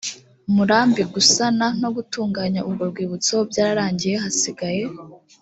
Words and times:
murambi 0.55 1.01
gusana 1.13 1.65
no 1.81 1.89
gutunganya 1.95 2.61
urwo 2.67 2.83
rwibutso 2.91 3.35
byararangiye 3.49 4.15
hasigaye 4.23 4.83